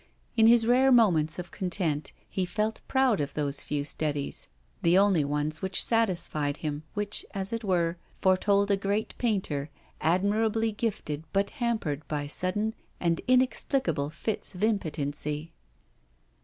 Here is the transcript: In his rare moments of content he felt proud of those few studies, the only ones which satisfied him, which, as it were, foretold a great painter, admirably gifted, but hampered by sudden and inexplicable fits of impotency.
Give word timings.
In 0.35 0.47
his 0.47 0.65
rare 0.65 0.91
moments 0.91 1.37
of 1.37 1.51
content 1.51 2.11
he 2.27 2.43
felt 2.43 2.81
proud 2.87 3.19
of 3.21 3.35
those 3.35 3.61
few 3.61 3.83
studies, 3.83 4.47
the 4.81 4.97
only 4.97 5.23
ones 5.23 5.61
which 5.61 5.83
satisfied 5.83 6.57
him, 6.57 6.81
which, 6.95 7.23
as 7.35 7.53
it 7.53 7.63
were, 7.63 7.97
foretold 8.19 8.71
a 8.71 8.77
great 8.77 9.13
painter, 9.19 9.69
admirably 10.01 10.71
gifted, 10.71 11.23
but 11.33 11.51
hampered 11.51 12.07
by 12.07 12.25
sudden 12.25 12.73
and 12.99 13.21
inexplicable 13.27 14.09
fits 14.09 14.55
of 14.55 14.63
impotency. 14.63 15.53